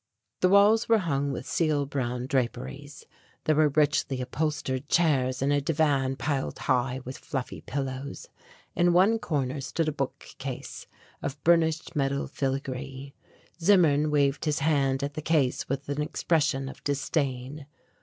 [0.39, 3.05] The walls were hung with seal brown draperies.
[3.43, 8.27] There were richly upholstered chairs and a divan piled high with fluffy pillows.
[8.75, 10.87] In one corner stood a bookcase
[11.21, 13.13] of burnished metal filigree.
[13.61, 17.67] Zimmern waved his hand at the case with an expression of disdain.